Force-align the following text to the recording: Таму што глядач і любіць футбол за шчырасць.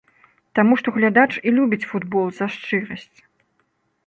Таму 0.59 0.77
што 0.79 0.93
глядач 0.95 1.27
і 1.49 1.53
любіць 1.57 1.87
футбол 1.93 2.25
за 2.39 2.45
шчырасць. 2.55 3.19